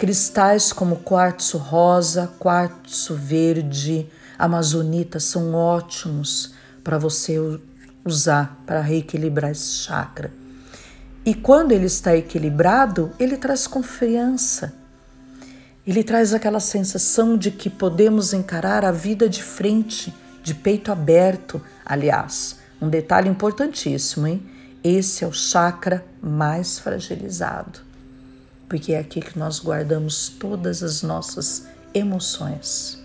Cristais 0.02 0.72
como 0.72 0.96
quartzo 0.96 1.58
rosa, 1.58 2.26
quartzo 2.40 3.14
verde, 3.14 4.08
amazonita 4.36 5.20
são 5.20 5.54
ótimos 5.54 6.54
para 6.82 6.98
você 6.98 7.36
usar 8.04 8.60
para 8.66 8.80
reequilibrar 8.80 9.52
esse 9.52 9.74
chakra. 9.74 10.41
E 11.24 11.34
quando 11.34 11.72
ele 11.72 11.86
está 11.86 12.16
equilibrado, 12.16 13.12
ele 13.18 13.36
traz 13.36 13.66
confiança. 13.66 14.74
Ele 15.86 16.02
traz 16.02 16.34
aquela 16.34 16.60
sensação 16.60 17.36
de 17.36 17.50
que 17.50 17.70
podemos 17.70 18.32
encarar 18.32 18.84
a 18.84 18.92
vida 18.92 19.28
de 19.28 19.42
frente, 19.42 20.12
de 20.42 20.54
peito 20.54 20.90
aberto. 20.90 21.62
Aliás, 21.84 22.58
um 22.80 22.88
detalhe 22.88 23.28
importantíssimo, 23.28 24.26
hein? 24.26 24.42
Esse 24.82 25.22
é 25.22 25.26
o 25.28 25.32
chakra 25.32 26.04
mais 26.20 26.80
fragilizado, 26.80 27.80
porque 28.68 28.92
é 28.92 28.98
aqui 28.98 29.20
que 29.20 29.38
nós 29.38 29.60
guardamos 29.60 30.28
todas 30.28 30.82
as 30.82 31.02
nossas 31.02 31.68
emoções. 31.94 33.00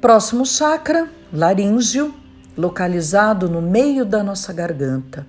Próximo 0.00 0.46
chakra, 0.46 1.08
laríngeo, 1.30 2.14
localizado 2.56 3.48
no 3.48 3.60
meio 3.60 4.06
da 4.06 4.22
nossa 4.22 4.50
garganta, 4.52 5.26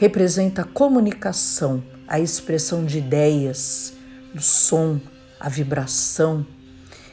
representa 0.00 0.62
a 0.62 0.64
comunicação, 0.64 1.84
a 2.08 2.18
expressão 2.18 2.86
de 2.86 2.96
ideias, 2.96 3.92
do 4.32 4.40
som, 4.40 4.98
a 5.38 5.46
vibração. 5.46 6.46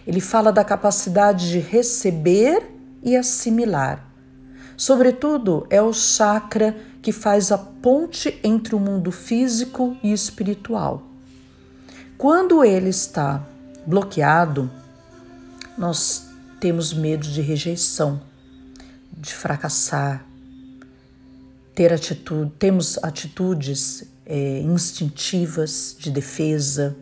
Ele 0.08 0.22
fala 0.22 0.54
da 0.54 0.64
capacidade 0.64 1.50
de 1.50 1.60
receber 1.60 2.64
e 3.04 3.18
assimilar. 3.18 4.10
Sobretudo, 4.78 5.68
é 5.70 5.82
o 5.82 5.92
chakra 5.92 6.78
que 7.02 7.12
faz 7.12 7.52
a 7.52 7.58
ponte 7.58 8.40
entre 8.42 8.74
o 8.74 8.80
mundo 8.80 9.12
físico 9.12 9.98
e 10.02 10.14
espiritual. 10.14 11.04
Quando 12.18 12.64
ele 12.64 12.90
está 12.90 13.46
bloqueado, 13.86 14.72
nós 15.78 16.30
temos 16.58 16.94
medo 16.94 17.28
de 17.28 17.42
rejeição, 17.42 18.22
de 19.12 19.34
fracassar, 19.34 20.27
ter 21.78 21.94
atitude, 21.94 22.52
temos 22.58 22.98
atitudes 23.04 24.04
é, 24.26 24.62
instintivas 24.62 25.96
de 26.00 26.10
defesa 26.10 26.98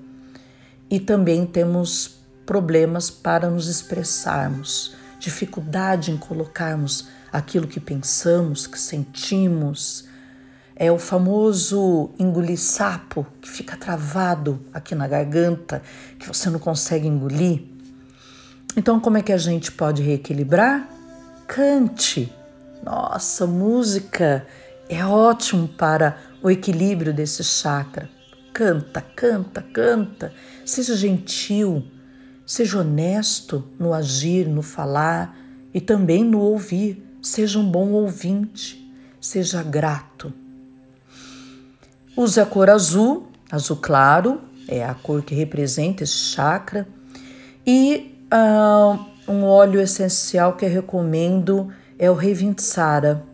e 0.89 0.99
também 0.99 1.45
temos 1.45 2.17
problemas 2.45 3.09
para 3.09 3.49
nos 3.49 3.69
expressarmos, 3.69 4.93
dificuldade 5.17 6.11
em 6.11 6.17
colocarmos 6.17 7.07
aquilo 7.31 7.69
que 7.69 7.79
pensamos, 7.79 8.67
que 8.67 8.77
sentimos. 8.77 10.09
É 10.75 10.91
o 10.91 10.99
famoso 10.99 12.09
engolir 12.19 12.59
sapo 12.59 13.25
que 13.41 13.49
fica 13.49 13.77
travado 13.77 14.59
aqui 14.73 14.93
na 14.93 15.07
garganta, 15.07 15.81
que 16.19 16.27
você 16.27 16.49
não 16.49 16.59
consegue 16.59 17.07
engolir. 17.07 17.63
Então, 18.75 18.99
como 18.99 19.17
é 19.17 19.21
que 19.21 19.31
a 19.31 19.37
gente 19.37 19.71
pode 19.71 20.03
reequilibrar? 20.03 20.85
Cante. 21.47 22.29
Nossa, 22.83 23.47
música 23.47 24.45
é 24.89 25.03
ótimo 25.05 25.67
para 25.67 26.17
o 26.41 26.49
equilíbrio 26.49 27.13
desse 27.13 27.43
chakra. 27.43 28.09
Canta, 28.53 29.01
canta, 29.01 29.61
canta. 29.61 30.33
Seja 30.65 30.95
gentil, 30.95 31.83
seja 32.45 32.79
honesto 32.79 33.67
no 33.79 33.93
agir, 33.93 34.47
no 34.47 34.61
falar 34.61 35.37
e 35.73 35.81
também 35.81 36.23
no 36.23 36.39
ouvir. 36.39 37.03
Seja 37.21 37.57
um 37.57 37.69
bom 37.69 37.91
ouvinte, 37.91 38.89
seja 39.19 39.63
grato. 39.63 40.31
Use 42.15 42.39
a 42.39 42.45
cor 42.45 42.69
azul, 42.69 43.27
azul 43.51 43.77
claro, 43.77 44.41
é 44.67 44.85
a 44.85 44.93
cor 44.93 45.23
que 45.23 45.35
representa 45.35 46.03
esse 46.03 46.13
chakra, 46.13 46.87
e 47.67 48.15
uh, 48.31 49.05
um 49.27 49.43
óleo 49.43 49.81
essencial 49.81 50.53
que 50.53 50.63
eu 50.63 50.69
recomendo 50.69 51.73
é 51.99 52.09
o 52.09 52.13
Revintsara 52.13 53.25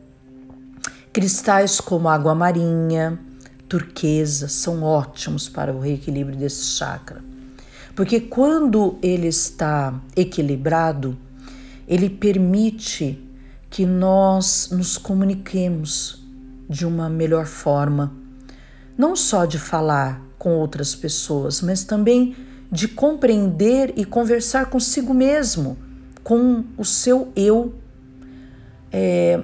Cristais 1.14 1.82
como 1.82 2.08
água 2.08 2.34
marinha, 2.34 3.20
turquesa 3.68 4.48
são 4.48 4.84
ótimos 4.84 5.50
para 5.50 5.74
o 5.74 5.80
reequilíbrio 5.80 6.38
desse 6.38 6.66
chakra. 6.66 7.22
Porque 7.96 8.20
quando 8.20 8.98
ele 9.02 9.28
está 9.28 9.94
equilibrado, 10.16 11.18
ele 11.88 12.10
permite 12.10 13.22
que 13.70 13.86
nós 13.86 14.70
nos 14.72 14.98
comuniquemos 14.98 16.24
de 16.70 16.86
uma 16.86 17.10
melhor 17.10 17.46
forma, 17.46 18.14
não 18.98 19.16
só 19.16 19.46
de 19.46 19.60
falar 19.60 20.22
com 20.38 20.52
outras 20.56 20.96
pessoas, 20.96 21.62
mas 21.62 21.84
também 21.84 22.36
de 22.72 22.88
compreender 22.88 23.94
e 23.98 24.06
conversar 24.06 24.68
consigo 24.68 25.14
mesmo, 25.14 25.78
com 26.24 26.64
o 26.78 26.86
seu 26.86 27.32
eu. 27.36 27.74
É, 28.92 29.44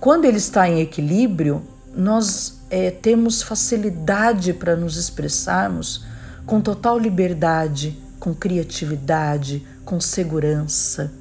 quando 0.00 0.24
ele 0.24 0.38
está 0.38 0.66
em 0.66 0.80
equilíbrio, 0.80 1.62
nós 1.94 2.58
é, 2.70 2.90
temos 2.90 3.42
facilidade 3.42 4.54
para 4.54 4.74
nos 4.74 4.96
expressarmos 4.96 6.06
com 6.46 6.58
total 6.58 6.98
liberdade, 6.98 7.98
com 8.18 8.34
criatividade, 8.34 9.66
com 9.84 10.00
segurança. 10.00 11.12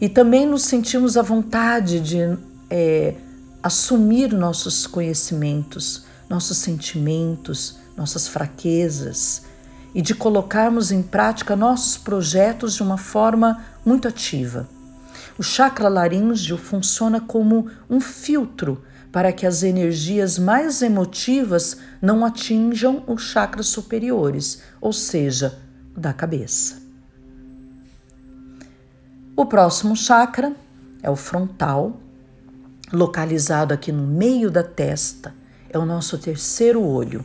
E 0.00 0.08
também 0.08 0.46
nos 0.46 0.62
sentimos 0.62 1.16
à 1.16 1.22
vontade 1.22 1.98
de 1.98 2.38
é, 2.70 3.14
assumir 3.60 4.32
nossos 4.32 4.86
conhecimentos, 4.86 6.04
nossos 6.28 6.58
sentimentos, 6.58 7.78
nossas 7.96 8.28
fraquezas 8.28 9.42
e 9.92 10.00
de 10.00 10.14
colocarmos 10.14 10.92
em 10.92 11.02
prática 11.02 11.56
nossos 11.56 11.96
projetos 11.96 12.74
de 12.74 12.82
uma 12.82 12.98
forma 12.98 13.64
muito 13.84 14.06
ativa. 14.06 14.68
O 15.38 15.42
chakra 15.42 15.88
laríngeo 15.88 16.56
funciona 16.56 17.20
como 17.20 17.68
um 17.90 18.00
filtro 18.00 18.82
para 19.12 19.32
que 19.32 19.46
as 19.46 19.62
energias 19.62 20.38
mais 20.38 20.80
emotivas 20.80 21.76
não 22.00 22.24
atinjam 22.24 23.04
os 23.06 23.22
chakras 23.22 23.66
superiores, 23.66 24.62
ou 24.80 24.92
seja, 24.92 25.58
da 25.94 26.12
cabeça. 26.12 26.82
O 29.36 29.44
próximo 29.44 29.94
chakra 29.94 30.54
é 31.02 31.10
o 31.10 31.16
frontal, 31.16 32.00
localizado 32.90 33.74
aqui 33.74 33.92
no 33.92 34.06
meio 34.06 34.50
da 34.50 34.62
testa, 34.62 35.34
é 35.68 35.78
o 35.78 35.84
nosso 35.84 36.16
terceiro 36.16 36.82
olho. 36.82 37.22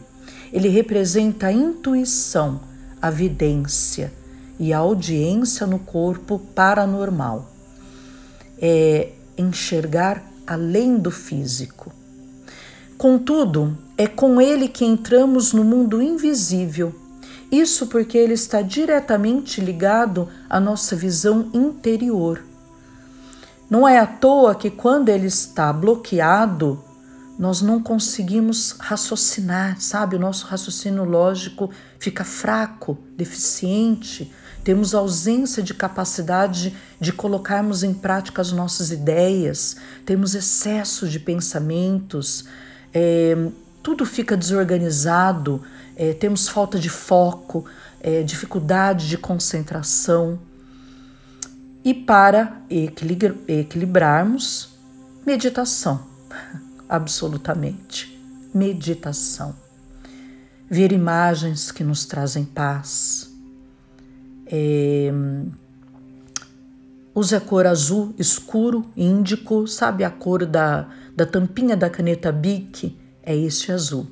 Ele 0.52 0.68
representa 0.68 1.48
a 1.48 1.54
intuição, 1.54 2.62
a 3.02 3.10
vidência 3.10 4.12
e 4.60 4.74
a 4.74 4.80
audiência 4.80 5.66
no 5.66 5.80
corpo 5.80 6.40
paranormal 6.54 7.51
é 8.62 9.10
enxergar 9.38 10.24
além 10.46 10.98
do 10.98 11.10
físico. 11.10 11.92
Contudo, 12.98 13.78
é 13.98 14.06
com 14.06 14.40
ele 14.40 14.68
que 14.68 14.86
entramos 14.86 15.54
no 15.54 15.64
mundo 15.64 16.02
invisível. 16.02 16.94
Isso 17.52 17.88
porque 17.88 18.18
ele 18.18 18.34
está 18.34 18.62
diretamente 18.62 19.60
ligado 19.60 20.30
à 20.50 20.60
nossa 20.60 20.96
visão 20.96 21.50
interior. 21.54 22.44
Não 23.70 23.88
é 23.88 23.98
à 23.98 24.06
toa 24.06 24.54
que 24.54 24.70
quando 24.70 25.10
ele 25.10 25.28
está 25.28 25.74
bloqueado, 25.74 26.84
nós 27.42 27.60
não 27.60 27.82
conseguimos 27.82 28.76
raciocinar, 28.80 29.82
sabe? 29.82 30.16
O 30.16 30.20
nosso 30.20 30.46
raciocínio 30.46 31.04
lógico 31.04 31.72
fica 31.98 32.24
fraco, 32.24 33.00
deficiente, 33.18 34.32
temos 34.64 34.94
ausência 34.94 35.64
de 35.64 35.74
capacidade 35.74 36.78
de 37.00 37.12
colocarmos 37.12 37.82
em 37.82 37.96
prática 37.96 38.44
as 38.44 38.52
nossas 38.52 38.92
ideias, 38.92 39.76
temos 40.06 40.36
excesso 40.36 41.10
de 41.10 41.20
pensamentos, 41.20 42.46
é, 42.94 43.36
tudo 43.82 44.06
fica 44.06 44.38
desorganizado, 44.38 45.64
é, 45.96 46.14
temos 46.14 46.48
falta 46.48 46.78
de 46.78 46.90
foco, 46.90 47.66
é, 48.02 48.22
dificuldade 48.22 49.10
de 49.10 49.18
concentração. 49.18 50.38
E 51.84 51.92
para 51.92 52.62
equilibrarmos, 52.70 54.70
meditação, 55.26 56.06
absolutamente. 56.92 58.20
Meditação. 58.54 59.56
Ver 60.70 60.92
imagens 60.92 61.72
que 61.72 61.84
nos 61.84 62.06
trazem 62.06 62.44
paz 62.44 63.32
é, 64.46 65.10
use 67.16 67.34
a 67.34 67.40
cor 67.40 67.66
azul 67.66 68.14
escuro, 68.20 68.86
índico, 68.98 69.66
sabe 69.66 70.04
a 70.04 70.10
cor 70.10 70.46
da, 70.46 70.90
da 71.16 71.26
tampinha 71.26 71.78
da 71.78 71.90
caneta 71.90 72.32
Bic? 72.32 72.98
É 73.24 73.36
este 73.36 73.72
azul. 73.72 74.08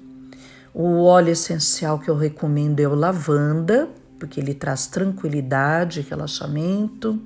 O 0.73 1.03
óleo 1.03 1.31
essencial 1.31 1.99
que 1.99 2.09
eu 2.09 2.15
recomendo 2.15 2.79
é 2.79 2.87
o 2.87 2.95
lavanda, 2.95 3.89
porque 4.17 4.39
ele 4.39 4.53
traz 4.53 4.87
tranquilidade, 4.87 6.05
relaxamento. 6.09 7.21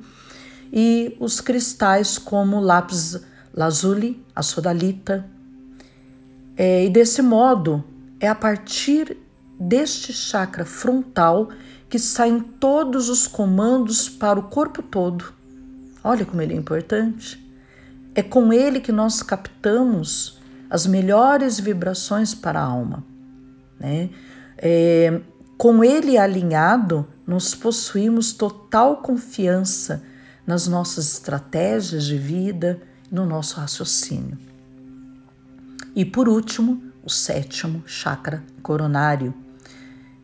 E 0.72 1.16
os 1.20 1.39
cristais 1.39 2.18
como 2.18 2.60
lápis 2.60 3.22
lazuli, 3.54 4.24
a 4.36 4.42
sodalita. 4.42 5.30
É, 6.56 6.86
e 6.86 6.89
desse 6.89 7.22
modo, 7.22 7.84
é 8.20 8.28
a 8.28 8.36
partir 8.36 9.18
deste 9.60 10.13
chakra 10.13 10.66
frontal 10.66 11.50
que 11.89 12.00
saem 12.00 12.39
todos 12.39 13.10
os 13.10 13.28
comandos 13.28 14.10
para 14.10 14.39
o 14.39 14.44
corpo 14.44 14.82
todo. 14.82 15.34
Olha 16.04 16.26
como 16.26 16.42
ele 16.42 16.54
é 16.54 16.58
importante. 16.58 17.39
É 18.16 18.22
com 18.22 18.52
ele 18.52 18.80
que 18.80 18.92
nós 18.92 19.24
captamos 19.24 20.39
as 20.70 20.86
melhores 20.86 21.60
vibrações 21.60 22.34
para 22.34 22.60
a 22.60 22.63
alma. 22.63 23.04
Né? 23.80 24.10
É, 24.58 25.22
com 25.58 25.84
ele 25.84 26.18
alinhado, 26.18 27.08
nós 27.26 27.56
possuímos 27.56 28.34
total 28.34 28.98
confiança 28.98 30.04
nas 30.46 30.68
nossas 30.68 31.13
estratégias 31.13 32.06
de 32.06 32.18
vida, 32.18 32.82
no 33.12 33.26
nosso 33.26 33.60
raciocínio. 33.60 34.38
E 35.95 36.03
por 36.03 36.27
último, 36.27 36.82
o 37.03 37.10
sétimo 37.10 37.84
chakra 37.86 38.43
coronário, 38.62 39.34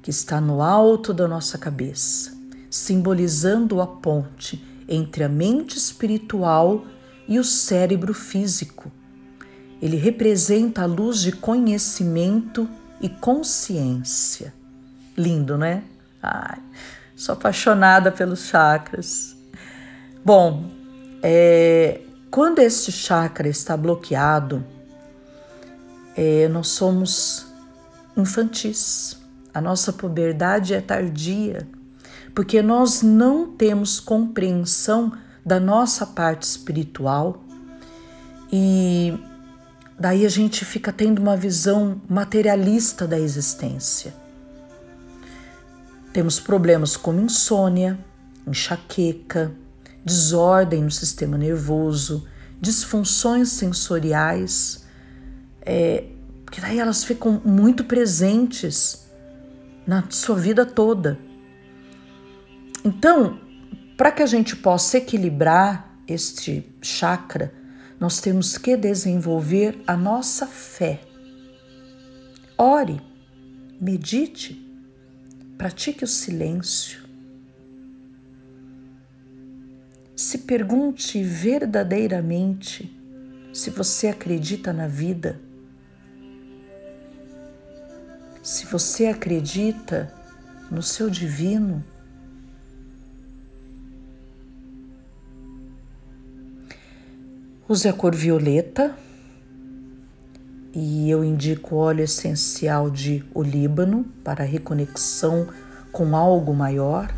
que 0.01 0.09
está 0.09 0.41
no 0.41 0.61
alto 0.61 1.13
da 1.13 1.27
nossa 1.27 1.57
cabeça, 1.57 2.35
simbolizando 2.69 3.81
a 3.81 3.87
ponte 3.87 4.63
entre 4.87 5.23
a 5.23 5.29
mente 5.29 5.77
espiritual 5.77 6.85
e 7.27 7.37
o 7.37 7.43
cérebro 7.43 8.13
físico. 8.13 8.91
Ele 9.81 9.97
representa 9.97 10.81
a 10.81 10.85
luz 10.85 11.19
de 11.21 11.31
conhecimento 11.31 12.67
e 12.99 13.07
consciência. 13.07 14.53
Lindo, 15.15 15.57
né? 15.57 15.83
Ai, 16.21 16.59
sou 17.15 17.33
apaixonada 17.33 18.11
pelos 18.11 18.47
chakras. 18.47 19.37
Bom, 20.25 20.69
é, 21.21 22.01
quando 22.31 22.59
este 22.59 22.91
chakra 22.91 23.47
está 23.47 23.77
bloqueado, 23.77 24.65
é, 26.15 26.47
nós 26.47 26.67
somos 26.69 27.47
infantis. 28.15 29.17
A 29.53 29.61
nossa 29.61 29.91
puberdade 29.91 30.73
é 30.73 30.81
tardia, 30.81 31.67
porque 32.35 32.61
nós 32.61 33.01
não 33.01 33.51
temos 33.51 33.99
compreensão 33.99 35.11
da 35.45 35.59
nossa 35.59 36.05
parte 36.05 36.43
espiritual 36.43 37.43
e 38.51 39.17
daí 39.99 40.25
a 40.25 40.29
gente 40.29 40.63
fica 40.63 40.91
tendo 40.91 41.19
uma 41.19 41.35
visão 41.35 42.01
materialista 42.07 43.07
da 43.07 43.19
existência. 43.19 44.13
Temos 46.13 46.39
problemas 46.39 46.97
como 46.97 47.21
insônia, 47.21 47.97
enxaqueca, 48.45 49.51
desordem 50.03 50.83
no 50.83 50.91
sistema 50.91 51.37
nervoso, 51.37 52.27
disfunções 52.59 53.49
sensoriais, 53.49 54.85
é, 55.71 56.03
que 56.51 56.59
daí 56.59 56.79
elas 56.79 57.03
ficam 57.03 57.39
muito 57.45 57.83
presentes 57.83 59.07
na 59.85 60.03
sua 60.09 60.35
vida 60.35 60.65
toda. 60.65 61.19
Então, 62.83 63.39
para 63.95 64.11
que 64.11 64.23
a 64.23 64.25
gente 64.25 64.55
possa 64.55 64.97
equilibrar 64.97 65.95
este 66.07 66.67
chakra, 66.81 67.53
nós 67.99 68.19
temos 68.19 68.57
que 68.57 68.75
desenvolver 68.75 69.79
a 69.85 69.95
nossa 69.95 70.47
fé. 70.47 71.01
Ore, 72.57 72.99
medite, 73.79 74.59
pratique 75.55 76.03
o 76.03 76.07
silêncio, 76.07 77.01
se 80.15 80.39
pergunte 80.39 81.21
verdadeiramente 81.21 82.91
se 83.53 83.69
você 83.69 84.07
acredita 84.07 84.73
na 84.73 84.87
vida, 84.87 85.39
se 88.49 88.65
você 88.65 89.05
acredita 89.05 90.11
no 90.71 90.81
seu 90.81 91.07
divino. 91.07 91.83
Use 97.67 97.87
a 97.87 97.93
cor 97.93 98.15
violeta 98.15 98.97
e 100.73 101.11
eu 101.11 101.23
indico 101.23 101.75
óleo 101.75 102.03
essencial 102.03 102.89
de 102.89 103.23
olíbano 103.35 104.03
para 104.23 104.43
reconexão 104.43 105.47
com 105.91 106.15
algo 106.15 106.51
maior 106.51 107.13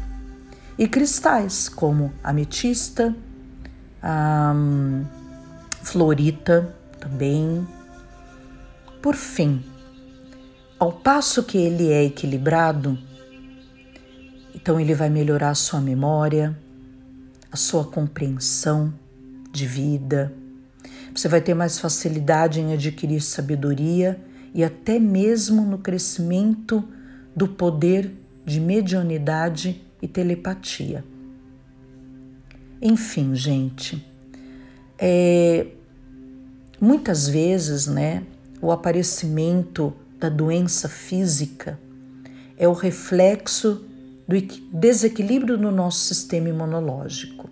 e 0.78 0.86
cristais 0.86 1.70
como 1.70 2.12
ametista, 2.22 3.16
florita 5.82 6.76
também. 7.00 7.66
Por 9.02 9.16
fim, 9.16 9.64
ao 10.82 10.92
passo 10.92 11.44
que 11.44 11.60
ele 11.60 11.92
é 11.92 12.06
equilibrado, 12.06 12.98
então 14.56 14.80
ele 14.80 14.96
vai 14.96 15.12
melhorar 15.12 15.52
a 15.52 15.56
sua 15.56 15.80
memória, 15.80 16.58
a 17.52 17.56
sua 17.56 17.86
compreensão 17.86 18.92
de 19.52 19.68
vida. 19.68 20.34
Você 21.14 21.28
vai 21.28 21.40
ter 21.40 21.54
mais 21.54 21.78
facilidade 21.78 22.60
em 22.60 22.74
adquirir 22.74 23.22
sabedoria 23.22 24.20
e 24.56 24.64
até 24.64 24.98
mesmo 24.98 25.62
no 25.62 25.78
crescimento 25.78 26.84
do 27.36 27.48
poder 27.48 28.12
de 28.44 28.60
mediunidade 28.60 29.80
e 30.02 30.08
telepatia. 30.08 31.06
Enfim, 32.82 33.36
gente, 33.36 34.04
é, 34.98 35.68
muitas 36.80 37.28
vezes, 37.28 37.86
né, 37.86 38.24
o 38.60 38.72
aparecimento 38.72 39.94
da 40.22 40.30
doença 40.30 40.88
física 40.88 41.80
é 42.56 42.68
o 42.68 42.74
reflexo 42.74 43.84
do 44.28 44.40
desequilíbrio 44.72 45.58
no 45.58 45.72
nosso 45.72 46.02
sistema 46.02 46.48
imunológico. 46.48 47.50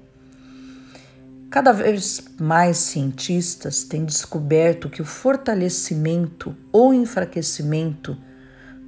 Cada 1.49 1.71
vez 1.71 2.23
mais 2.39 2.77
cientistas 2.77 3.83
têm 3.83 4.05
descoberto 4.05 4.87
que 4.87 5.01
o 5.01 5.05
fortalecimento 5.05 6.55
ou 6.71 6.93
enfraquecimento 6.93 8.15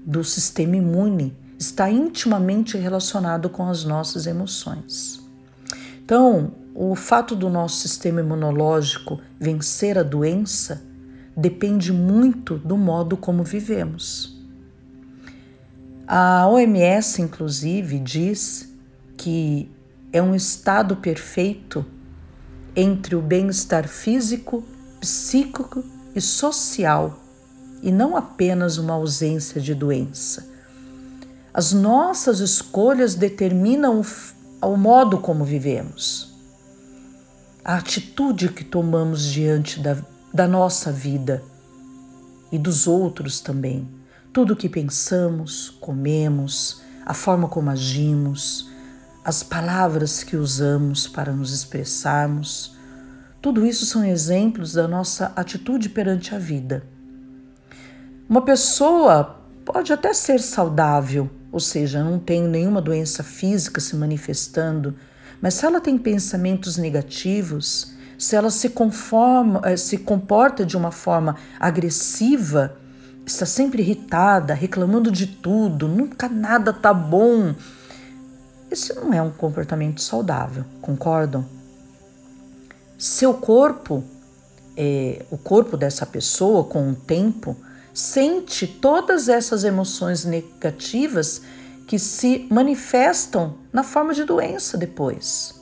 do 0.06 0.24
sistema 0.24 0.76
imune 0.76 1.36
está 1.58 1.90
intimamente 1.90 2.78
relacionado 2.78 3.50
com 3.50 3.68
as 3.68 3.84
nossas 3.84 4.28
emoções. 4.28 5.20
Então, 6.06 6.52
o 6.76 6.96
fato 6.96 7.36
do 7.36 7.50
nosso 7.50 7.80
sistema 7.80 8.22
imunológico 8.22 9.20
vencer 9.40 9.98
a 9.98 10.04
doença 10.04 10.84
depende 11.36 11.92
muito 11.92 12.58
do 12.58 12.78
modo 12.78 13.16
como 13.16 13.44
vivemos. 13.44 14.40
A 16.08 16.48
OMS, 16.48 17.22
inclusive, 17.22 18.00
diz 18.00 18.70
que 19.16 19.72
é 20.12 20.22
um 20.22 20.36
estado 20.36 20.98
perfeito 20.98 21.86
entre 22.76 23.16
o 23.16 23.22
bem-estar 23.22 23.88
físico, 23.88 24.64
psíquico 25.00 25.84
e 26.16 26.20
social, 26.20 27.20
e 27.82 27.92
não 27.92 28.16
apenas 28.16 28.78
uma 28.78 28.94
ausência 28.94 29.60
de 29.60 29.74
doença. 29.74 30.50
As 31.54 31.74
nossas 31.74 32.40
escolhas 32.40 33.16
determinam 33.16 34.02
o, 34.62 34.78
modo 34.78 35.18
como 35.18 35.44
vivemos, 35.44 36.34
a 37.64 37.76
atitude 37.76 38.50
que 38.50 38.64
tomamos 38.64 39.26
diante 39.26 39.80
da, 39.80 39.98
da 40.34 40.48
nossa 40.48 40.92
vida 40.92 41.44
e 42.52 42.58
dos 42.58 42.88
outros 42.88 43.40
também. 43.40 43.88
Tudo 44.32 44.54
o 44.54 44.56
que 44.56 44.70
pensamos, 44.70 45.70
comemos, 45.82 46.82
a 47.06 47.14
forma 47.14 47.48
como 47.48 47.70
agimos, 47.70 48.70
as 49.24 49.44
palavras 49.44 50.24
que 50.24 50.38
usamos 50.38 51.08
para 51.08 51.32
nos 51.32 51.54
expressarmos, 51.54 52.76
tudo 53.42 53.66
isso 53.66 53.86
são 53.86 54.06
exemplos 54.06 54.74
da 54.74 54.88
nossa 54.88 55.32
atitude 55.36 55.90
perante 55.90 56.34
a 56.34 56.40
vida. 56.40 56.84
Uma 58.30 58.44
pessoa 58.44 59.42
pode 59.66 59.92
até 59.92 60.14
ser 60.14 60.40
saudável, 60.40 61.30
ou 61.52 61.60
seja, 61.60 62.04
não 62.04 62.18
tem 62.20 62.44
nenhuma 62.44 62.82
doença 62.82 63.24
física 63.24 63.82
se 63.82 63.96
manifestando, 63.96 64.96
mas 65.42 65.56
se 65.56 65.66
ela 65.66 65.82
tem 65.82 65.98
pensamentos 65.98 66.78
negativos, 66.78 67.94
se 68.22 68.36
ela 68.36 68.52
se 68.52 68.70
conforma, 68.70 69.62
eh, 69.64 69.76
se 69.76 69.98
comporta 69.98 70.64
de 70.64 70.78
uma 70.78 70.92
forma 70.92 71.38
agressiva, 71.60 72.78
está 73.26 73.48
sempre 73.48 73.82
irritada, 73.82 74.54
reclamando 74.54 75.12
de 75.12 75.26
tudo, 75.26 75.88
nunca 75.88 76.30
nada 76.30 76.72
tá 76.72 76.94
bom. 76.94 77.56
Esse 78.70 78.94
não 78.94 79.12
é 79.12 79.20
um 79.24 79.32
comportamento 79.32 80.04
saudável, 80.04 80.64
concordam? 80.84 81.44
Seu 82.96 83.34
corpo, 83.34 84.04
é, 84.78 85.26
o 85.32 85.38
corpo 85.40 85.76
dessa 85.76 86.06
pessoa, 86.06 86.64
com 86.64 86.92
o 86.92 86.96
tempo, 86.96 87.58
sente 87.92 88.68
todas 88.68 89.30
essas 89.30 89.64
emoções 89.64 90.26
negativas 90.26 91.42
que 91.88 91.98
se 91.98 92.48
manifestam 92.52 93.56
na 93.74 93.82
forma 93.82 94.14
de 94.14 94.24
doença 94.24 94.78
depois. 94.78 95.60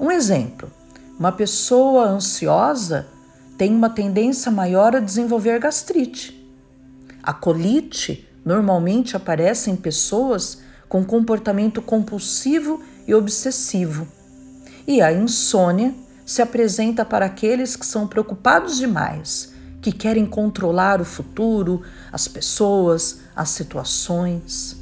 Um 0.00 0.10
exemplo: 0.10 0.70
uma 1.18 1.32
pessoa 1.32 2.08
ansiosa 2.08 3.06
tem 3.56 3.74
uma 3.74 3.88
tendência 3.88 4.50
maior 4.50 4.96
a 4.96 5.00
desenvolver 5.00 5.58
gastrite. 5.60 6.40
A 7.22 7.32
colite 7.32 8.28
normalmente 8.44 9.16
aparece 9.16 9.70
em 9.70 9.76
pessoas 9.76 10.60
com 10.88 11.04
comportamento 11.04 11.80
compulsivo 11.80 12.82
e 13.06 13.14
obsessivo. 13.14 14.06
E 14.86 15.00
a 15.00 15.12
insônia 15.12 15.94
se 16.26 16.42
apresenta 16.42 17.04
para 17.04 17.26
aqueles 17.26 17.76
que 17.76 17.86
são 17.86 18.06
preocupados 18.06 18.76
demais 18.76 19.54
que 19.80 19.92
querem 19.92 20.24
controlar 20.24 21.00
o 21.00 21.04
futuro, 21.04 21.82
as 22.10 22.26
pessoas, 22.26 23.20
as 23.36 23.50
situações. 23.50 24.78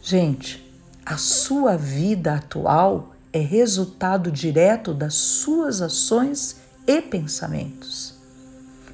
Gente, 0.00 0.64
a 1.04 1.16
sua 1.16 1.76
vida 1.76 2.34
atual 2.34 3.11
é 3.32 3.38
resultado 3.38 4.30
direto 4.30 4.92
das 4.92 5.14
suas 5.14 5.80
ações 5.80 6.56
e 6.86 7.00
pensamentos. 7.00 8.14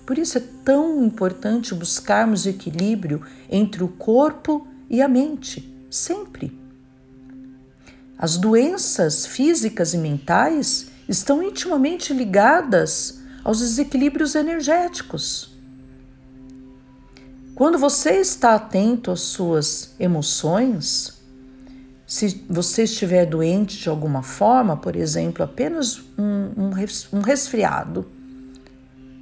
Por 0.07 0.17
isso 0.17 0.39
é 0.39 0.43
tão 0.65 1.05
importante 1.05 1.75
buscarmos 1.75 2.47
equilíbrio 2.47 3.23
entre 3.51 3.83
o 3.83 3.89
corpo 3.89 4.67
e 4.89 5.03
a 5.03 5.09
mente, 5.09 5.71
sempre. 5.91 6.59
As 8.17 8.37
doenças 8.37 9.27
físicas 9.27 9.93
e 9.95 9.99
mentais 9.99 10.87
estão 11.09 11.43
intimamente 11.43 12.13
ligadas 12.13 13.21
aos 13.45 13.61
desequilíbrios 13.61 14.35
energéticos. 14.35 15.57
Quando 17.55 17.77
você 17.77 18.21
está 18.21 18.55
atento 18.55 19.11
às 19.11 19.21
suas 19.21 19.95
emoções, 19.99 21.18
se 22.09 22.43
você 22.49 22.85
estiver 22.85 23.27
doente 23.27 23.77
de 23.77 23.87
alguma 23.91 24.23
forma, 24.23 24.79
por 24.79 24.97
exemplo, 24.97 25.45
apenas 25.45 25.99
um, 26.19 26.71
um 27.13 27.21
resfriado, 27.21 28.11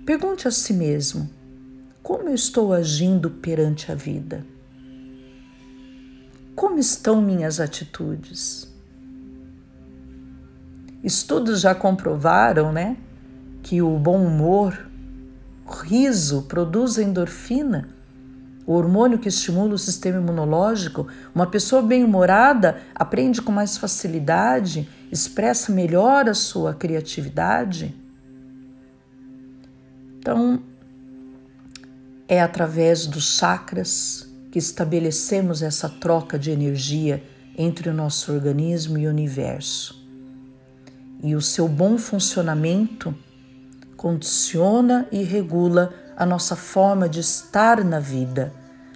pergunte 0.04 0.46
a 0.46 0.52
si 0.52 0.72
mesmo: 0.72 1.28
como 2.00 2.28
eu 2.28 2.34
estou 2.36 2.72
agindo 2.72 3.28
perante 3.28 3.90
a 3.90 3.96
vida? 3.96 4.46
Como 6.54 6.78
estão 6.78 7.20
minhas 7.20 7.58
atitudes? 7.58 8.72
Estudos 11.02 11.62
já 11.62 11.74
comprovaram, 11.74 12.72
né, 12.72 12.96
que 13.64 13.82
o 13.82 13.98
bom 13.98 14.24
humor, 14.24 14.88
o 15.66 15.72
riso 15.72 16.42
produz 16.42 16.98
endorfina, 16.98 17.95
o 18.66 18.72
hormônio 18.72 19.18
que 19.18 19.28
estimula 19.28 19.74
o 19.74 19.78
sistema 19.78 20.18
imunológico. 20.18 21.06
Uma 21.34 21.46
pessoa 21.46 21.80
bem-humorada 21.80 22.82
aprende 22.94 23.40
com 23.40 23.52
mais 23.52 23.76
facilidade, 23.76 24.88
expressa 25.10 25.70
melhor 25.70 26.28
a 26.28 26.34
sua 26.34 26.74
criatividade. 26.74 27.94
Então, 30.18 30.60
é 32.26 32.40
através 32.40 33.06
dos 33.06 33.36
chakras 33.36 34.28
que 34.50 34.58
estabelecemos 34.58 35.62
essa 35.62 35.88
troca 35.88 36.36
de 36.36 36.50
energia 36.50 37.22
entre 37.56 37.88
o 37.88 37.94
nosso 37.94 38.32
organismo 38.32 38.98
e 38.98 39.06
o 39.06 39.10
universo. 39.10 40.04
E 41.22 41.36
o 41.36 41.40
seu 41.40 41.68
bom 41.68 41.96
funcionamento 41.96 43.14
condiciona 43.96 45.06
e 45.10 45.22
regula 45.22 45.94
a 46.16 46.24
nossa 46.24 46.56
forma 46.56 47.08
de 47.08 47.20
estar 47.20 47.84
na 47.84 48.00
vida, 48.00 48.52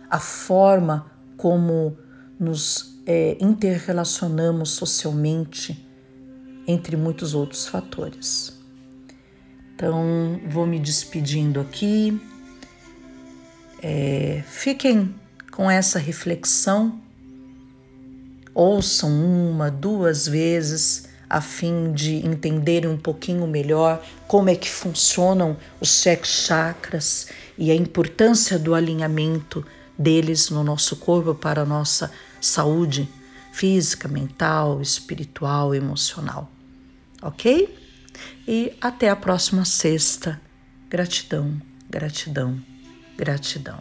a 0.08 0.18
forma 0.18 1.10
como 1.36 1.96
nos 2.38 2.98
é, 3.06 3.36
interrelacionamos 3.40 4.70
socialmente, 4.70 5.86
entre 6.66 6.96
muitos 6.96 7.34
outros 7.34 7.66
fatores. 7.66 8.58
Então, 9.74 10.40
vou 10.48 10.66
me 10.66 10.78
despedindo 10.78 11.60
aqui. 11.60 12.20
É, 13.82 14.42
fiquem 14.46 15.14
com 15.50 15.70
essa 15.70 15.98
reflexão, 15.98 17.00
ouçam 18.54 19.10
uma, 19.10 19.70
duas 19.70 20.26
vezes 20.26 21.09
a 21.30 21.40
fim 21.40 21.92
de 21.92 22.26
entenderem 22.26 22.90
um 22.90 22.98
pouquinho 22.98 23.46
melhor 23.46 24.04
como 24.26 24.50
é 24.50 24.56
que 24.56 24.68
funcionam 24.68 25.56
os 25.80 25.88
sete 25.88 26.26
chakras 26.26 27.28
e 27.56 27.70
a 27.70 27.74
importância 27.74 28.58
do 28.58 28.74
alinhamento 28.74 29.64
deles 29.96 30.50
no 30.50 30.64
nosso 30.64 30.96
corpo 30.96 31.32
para 31.32 31.62
a 31.62 31.66
nossa 31.66 32.10
saúde 32.40 33.08
física, 33.52 34.08
mental, 34.08 34.82
espiritual, 34.82 35.72
emocional. 35.72 36.50
Ok? 37.22 37.78
E 38.48 38.72
até 38.80 39.08
a 39.08 39.14
próxima 39.14 39.64
sexta. 39.64 40.40
Gratidão, 40.88 41.60
gratidão, 41.88 42.60
gratidão. 43.16 43.80